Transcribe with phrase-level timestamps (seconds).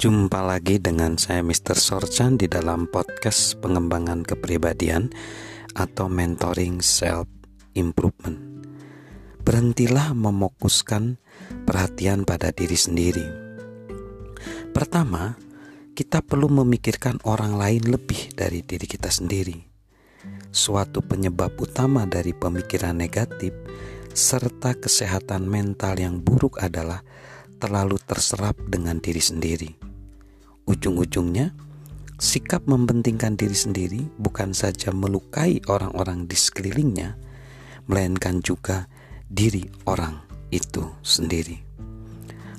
[0.00, 1.76] Jumpa lagi dengan saya Mr.
[1.76, 5.12] Sorchan di dalam podcast pengembangan kepribadian
[5.76, 7.28] atau mentoring self
[7.76, 8.64] improvement.
[9.44, 11.20] Berhentilah memokuskan
[11.68, 13.28] perhatian pada diri sendiri.
[14.72, 15.36] Pertama,
[15.92, 19.68] kita perlu memikirkan orang lain lebih dari diri kita sendiri.
[20.48, 23.52] Suatu penyebab utama dari pemikiran negatif
[24.16, 27.04] serta kesehatan mental yang buruk adalah
[27.60, 29.89] terlalu terserap dengan diri sendiri.
[30.70, 31.50] Ujung-ujungnya,
[32.14, 37.18] sikap mempentingkan diri sendiri bukan saja melukai orang-orang di sekelilingnya,
[37.90, 38.86] melainkan juga
[39.26, 40.22] diri orang
[40.54, 41.58] itu sendiri.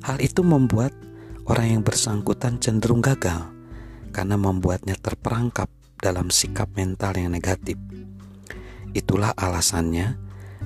[0.03, 0.91] Hal itu membuat
[1.47, 3.47] orang yang bersangkutan cenderung gagal
[4.11, 5.71] karena membuatnya terperangkap
[6.03, 7.79] dalam sikap mental yang negatif.
[8.91, 10.19] Itulah alasannya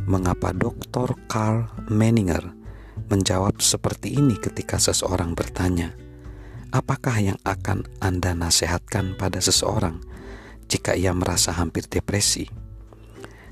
[0.10, 1.14] mengapa Dr.
[1.30, 2.58] Carl Menninger
[3.06, 5.94] menjawab seperti ini ketika seseorang bertanya,
[6.74, 10.02] Apakah yang akan Anda nasihatkan pada seseorang
[10.66, 12.50] jika ia merasa hampir depresi?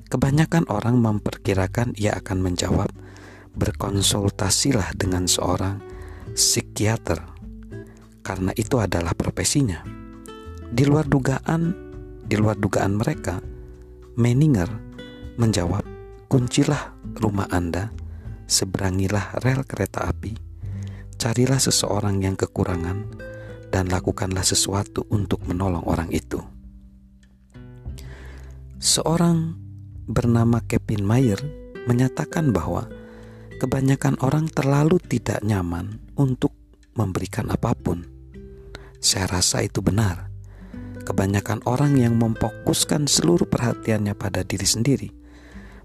[0.10, 2.90] Kebanyakan orang memperkirakan ia akan menjawab,
[3.58, 5.82] "Berkonsultasilah dengan seorang
[6.34, 7.22] psikiater."
[8.22, 9.82] Karena itu adalah profesinya.
[10.74, 11.74] Di luar dugaan,
[12.24, 13.42] di luar dugaan mereka,
[14.14, 14.70] Meninger
[15.42, 15.82] menjawab,
[16.30, 17.90] "Kuncilah rumah Anda,
[18.46, 20.53] seberangilah rel kereta api."
[21.24, 23.16] Carilah seseorang yang kekurangan
[23.72, 26.44] dan lakukanlah sesuatu untuk menolong orang itu.
[28.76, 29.56] Seorang
[30.04, 31.40] bernama Kevin Mayer
[31.88, 32.92] menyatakan bahwa
[33.56, 36.52] kebanyakan orang terlalu tidak nyaman untuk
[37.00, 38.04] memberikan apa pun.
[39.00, 40.28] Saya rasa itu benar.
[41.08, 45.08] Kebanyakan orang yang memfokuskan seluruh perhatiannya pada diri sendiri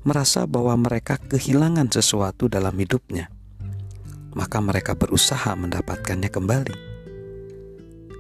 [0.03, 3.38] merasa bahwa mereka kehilangan sesuatu dalam hidupnya
[4.33, 6.77] maka mereka berusaha mendapatkannya kembali.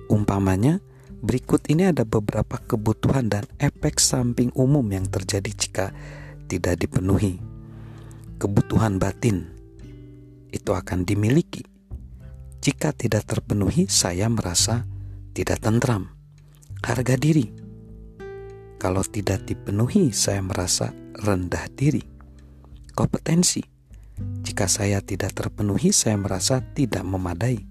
[0.08, 0.80] Umpamanya,
[1.20, 5.86] berikut ini ada beberapa kebutuhan dan efek samping umum yang terjadi jika
[6.48, 7.36] tidak dipenuhi.
[8.40, 9.48] Kebutuhan batin
[10.48, 11.66] itu akan dimiliki.
[12.64, 14.88] Jika tidak terpenuhi, saya merasa
[15.36, 16.10] tidak tentram.
[16.78, 17.68] Harga diri,
[18.78, 21.98] kalau tidak dipenuhi, saya merasa rendah diri.
[22.94, 23.58] Kompetensi,
[24.58, 27.62] jika saya tidak terpenuhi, saya merasa tidak memadai.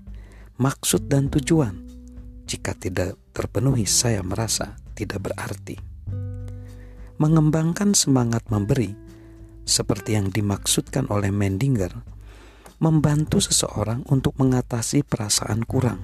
[0.55, 1.83] Maksud dan tujuan,
[2.47, 5.75] jika tidak terpenuhi, saya merasa tidak berarti.
[7.19, 8.95] Mengembangkan semangat memberi,
[9.67, 11.91] seperti yang dimaksudkan oleh Mendinger,
[12.79, 15.99] membantu seseorang untuk mengatasi perasaan kurang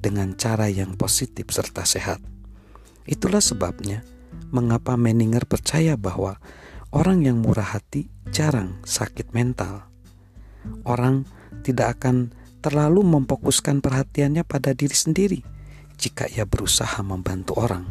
[0.00, 2.24] dengan cara yang positif serta sehat.
[3.04, 4.00] Itulah sebabnya
[4.48, 6.40] mengapa Mendinger percaya bahwa
[6.94, 9.90] Orang yang murah hati jarang sakit mental.
[10.86, 11.26] Orang
[11.66, 12.30] tidak akan
[12.62, 15.42] terlalu memfokuskan perhatiannya pada diri sendiri
[15.98, 17.82] jika ia berusaha membantu orang.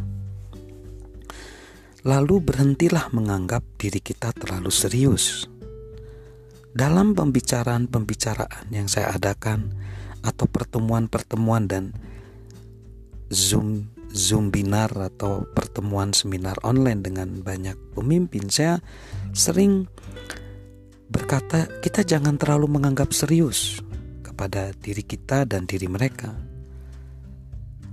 [2.08, 5.52] Lalu berhentilah menganggap diri kita terlalu serius.
[6.72, 9.76] Dalam pembicaraan-pembicaraan yang saya adakan
[10.24, 11.92] atau pertemuan-pertemuan dan
[13.28, 15.44] Zoom Zoom binar atau
[15.74, 18.78] pertemuan seminar online dengan banyak pemimpin, saya
[19.34, 19.90] sering
[21.10, 23.82] berkata, kita jangan terlalu menganggap serius
[24.22, 26.30] kepada diri kita dan diri mereka.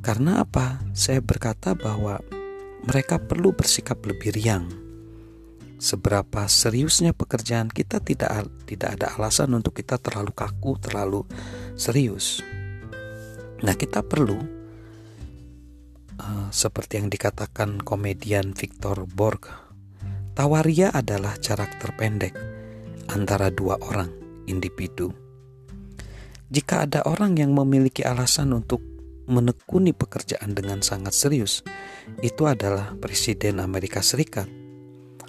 [0.04, 0.76] Karena apa?
[0.92, 2.20] Saya berkata bahwa
[2.84, 4.68] mereka perlu bersikap lebih riang.
[5.80, 11.24] Seberapa seriusnya pekerjaan kita tidak tidak ada alasan untuk kita terlalu kaku, terlalu
[11.80, 12.44] serius.
[13.64, 14.59] Nah, kita perlu
[16.20, 19.48] Eh, seperti yang dikatakan komedian Victor Borg,
[20.36, 22.36] Tawaria adalah jarak terpendek
[23.08, 24.12] antara dua orang
[24.44, 25.16] individu.
[26.50, 28.82] Jika ada orang yang memiliki alasan untuk
[29.30, 31.62] menekuni pekerjaan dengan sangat serius,
[32.20, 34.50] itu adalah Presiden Amerika Serikat.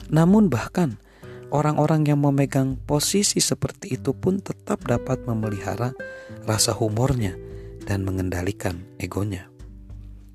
[0.10, 0.98] Namun, bahkan
[1.54, 5.94] orang-orang yang memegang posisi seperti itu pun tetap dapat memelihara
[6.50, 7.38] rasa humornya
[7.86, 9.51] dan mengendalikan egonya.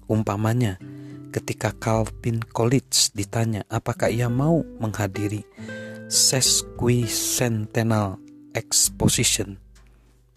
[0.06, 0.79] Umpamanya,
[1.35, 5.43] ketika Calvin Coolidge ditanya apakah ia mau menghadiri
[6.06, 8.23] Sesquicentennial
[8.55, 9.58] Exposition,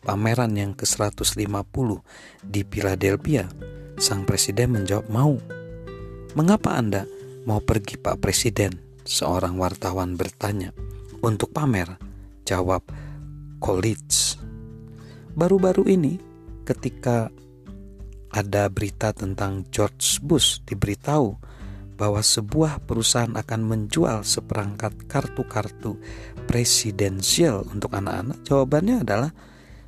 [0.02, 2.02] pameran yang ke-150
[2.42, 3.46] di Philadelphia,
[4.02, 5.38] sang presiden menjawab mau.
[6.34, 7.06] Mengapa Anda
[7.46, 8.74] mau pergi Pak Presiden?
[9.06, 10.74] Seorang wartawan bertanya.
[11.22, 12.02] Untuk pamer,
[12.46, 12.84] jawab
[13.62, 14.38] Coolidge.
[15.38, 16.18] Baru-baru ini
[16.66, 17.30] ketika
[18.30, 21.38] ada berita tentang George Bush diberitahu
[22.00, 26.00] bahwa sebuah perusahaan akan menjual seperangkat kartu-kartu
[26.48, 28.40] presidensial untuk anak-anak?
[28.48, 29.32] Jawabannya adalah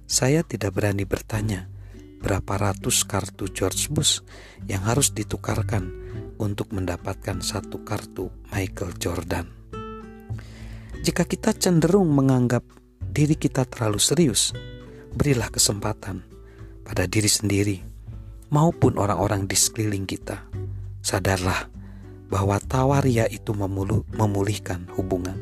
[0.04, 1.72] saya tidak berani bertanya
[2.22, 4.22] berapa ratus kartu George Bush
[4.70, 5.90] yang harus ditukarkan
[6.38, 9.46] untuk mendapatkan satu kartu Michael Jordan.
[11.02, 12.62] Jika kita cenderung menganggap
[13.02, 14.54] diri kita terlalu serius,
[15.18, 16.22] berilah kesempatan
[16.86, 17.91] pada diri sendiri
[18.52, 20.46] maupun orang-orang di sekeliling kita.
[21.02, 21.72] Sadarlah
[22.30, 23.56] bahwa tawaria itu
[24.14, 25.40] memulihkan hubungan.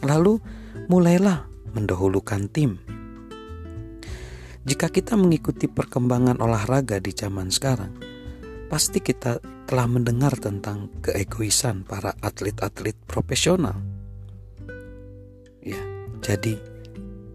[0.00, 0.40] Lalu
[0.88, 1.44] mulailah
[1.76, 2.80] mendahulukan tim
[4.66, 7.94] jika kita mengikuti perkembangan olahraga di zaman sekarang,
[8.66, 13.78] pasti kita telah mendengar tentang keegoisan para atlet-atlet profesional.
[15.62, 15.78] Ya,
[16.18, 16.58] jadi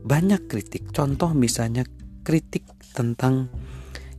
[0.04, 0.92] banyak kritik.
[0.92, 1.88] Contoh misalnya
[2.28, 3.48] kritik tentang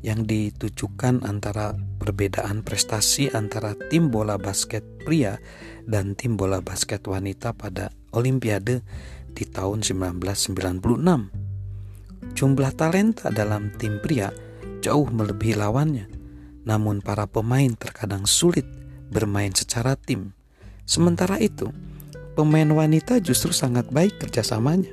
[0.02, 5.38] yang ditujukan antara perbedaan prestasi antara tim bola basket pria
[5.86, 8.82] dan tim bola basket wanita pada Olimpiade
[9.32, 11.42] di tahun 1996
[12.32, 14.30] Jumlah talenta dalam tim pria
[14.82, 16.06] jauh melebihi lawannya,
[16.62, 18.66] namun para pemain terkadang sulit
[19.10, 20.34] bermain secara tim.
[20.86, 21.70] Sementara itu,
[22.38, 24.90] pemain wanita justru sangat baik kerjasamanya.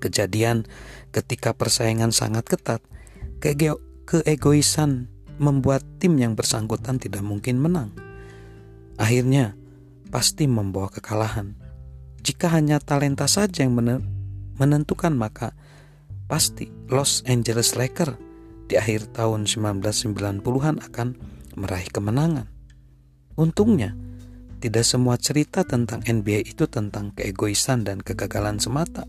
[0.00, 0.64] Kejadian
[1.12, 2.80] ketika persaingan sangat ketat,
[3.38, 5.06] keegoisan
[5.38, 7.94] membuat tim yang bersangkutan tidak mungkin menang.
[8.98, 9.54] Akhirnya,
[10.10, 11.54] pasti membawa kekalahan.
[12.18, 13.78] Jika hanya talenta saja yang
[14.58, 15.54] menentukan, maka
[16.26, 18.18] pasti Los Angeles Lakers
[18.66, 21.08] di akhir tahun 1990-an akan
[21.54, 22.50] meraih kemenangan.
[23.38, 23.94] Untungnya,
[24.58, 29.06] tidak semua cerita tentang NBA itu tentang keegoisan dan kegagalan semata.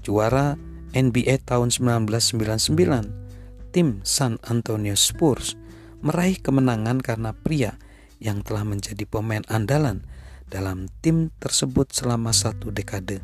[0.00, 0.56] Juara
[0.96, 5.56] NBA tahun 1999, tim San Antonio Spurs
[6.00, 7.76] meraih kemenangan karena pria
[8.18, 10.02] yang telah menjadi pemain andalan
[10.48, 13.20] dalam tim tersebut selama satu dekade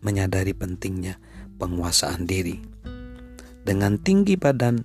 [0.00, 1.20] menyadari pentingnya
[1.60, 2.64] penguasaan diri.
[3.64, 4.80] Dengan tinggi badan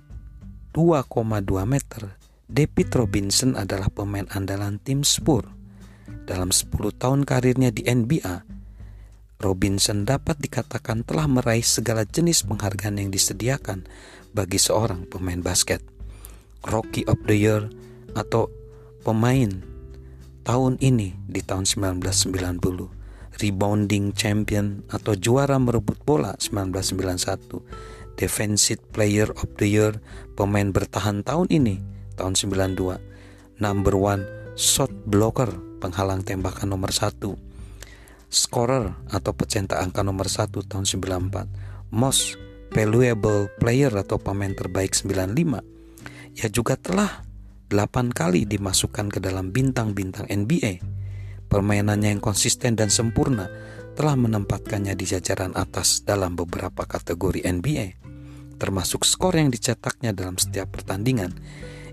[0.72, 2.02] 2,2 meter,
[2.50, 5.48] David Robinson adalah pemain andalan tim Spurs.
[6.28, 8.59] Dalam 10 tahun karirnya di NBA,
[9.40, 13.88] Robinson dapat dikatakan telah meraih segala jenis penghargaan yang disediakan
[14.36, 15.80] bagi seorang pemain basket.
[16.60, 17.72] Rookie of the Year
[18.12, 18.52] atau
[19.00, 19.64] pemain
[20.44, 23.00] tahun ini di tahun 1990
[23.40, 29.96] rebounding champion atau juara merebut bola 1991, defensive player of the year,
[30.36, 31.80] pemain bertahan tahun ini
[32.20, 33.00] tahun 92,
[33.58, 34.28] number one
[34.60, 35.48] shot blocker,
[35.80, 37.40] penghalang tembakan nomor satu,
[38.30, 42.38] scorer atau pecentak angka nomor satu tahun 94, most
[42.70, 46.38] valuable player atau pemain terbaik 95.
[46.38, 47.26] Ia juga telah
[47.68, 51.00] 8 kali dimasukkan ke dalam bintang-bintang NBA
[51.50, 53.50] Permainannya yang konsisten dan sempurna
[53.98, 57.98] telah menempatkannya di jajaran atas dalam beberapa kategori NBA,
[58.54, 61.34] termasuk skor yang dicetaknya dalam setiap pertandingan.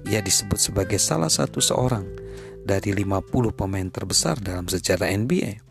[0.05, 2.05] Ia disebut sebagai salah satu seorang
[2.69, 5.66] dari 50 pemain terbesar dalam sejarah NBA.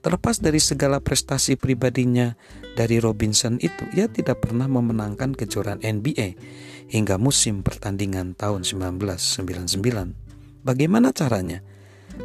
[0.00, 2.32] Terlepas dari segala prestasi pribadinya
[2.72, 6.40] dari Robinson itu, ia tidak pernah memenangkan kejuaraan NBA
[6.88, 10.64] hingga musim pertandingan tahun 1999.
[10.64, 11.60] Bagaimana caranya?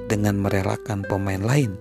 [0.06, 1.75] dengan merelakan pemain lain,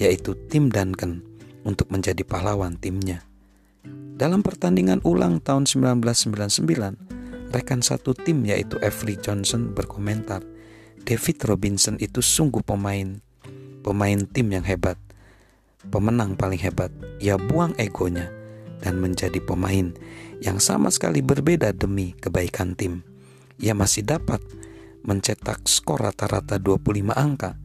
[0.00, 1.22] yaitu tim Duncan,
[1.62, 3.24] untuk menjadi pahlawan timnya.
[4.16, 10.44] Dalam pertandingan ulang tahun 1999, rekan satu tim yaitu Avery Johnson berkomentar,
[11.00, 13.20] David Robinson itu sungguh pemain,
[13.80, 15.00] pemain tim yang hebat,
[15.88, 16.92] pemenang paling hebat.
[17.24, 18.28] Ia buang egonya
[18.84, 19.96] dan menjadi pemain
[20.40, 23.00] yang sama sekali berbeda demi kebaikan tim.
[23.60, 24.40] Ia masih dapat
[25.04, 27.56] mencetak skor rata-rata 25 angka.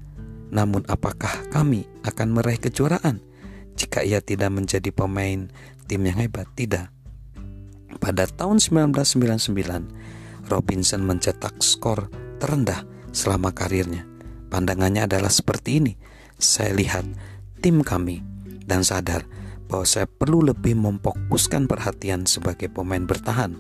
[0.51, 3.19] Namun apakah kami akan meraih kejuaraan
[3.75, 5.51] jika ia tidak menjadi pemain
[5.87, 6.47] tim yang hebat?
[6.55, 6.95] Tidak.
[7.99, 12.83] Pada tahun 1999, Robinson mencetak skor terendah
[13.15, 14.03] selama karirnya.
[14.51, 15.93] Pandangannya adalah seperti ini.
[16.35, 17.07] Saya lihat
[17.65, 18.21] tim kami
[18.69, 19.25] dan sadar
[19.65, 23.57] bahwa saya perlu lebih memfokuskan perhatian sebagai pemain bertahan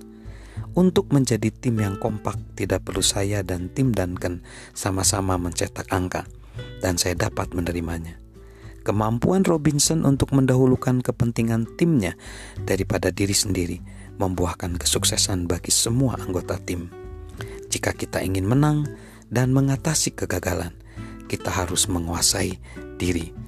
[0.77, 4.45] untuk menjadi tim yang kompak, tidak perlu saya dan tim Duncan
[4.77, 6.29] sama-sama mencetak angka,
[6.85, 8.21] dan saya dapat menerimanya.
[8.85, 12.13] Kemampuan Robinson untuk mendahulukan kepentingan timnya
[12.61, 13.81] daripada diri sendiri
[14.21, 16.93] membuahkan kesuksesan bagi semua anggota tim.
[17.73, 18.85] Jika kita ingin menang
[19.33, 20.77] dan mengatasi kegagalan,
[21.25, 22.61] kita harus menguasai
[23.01, 23.44] diri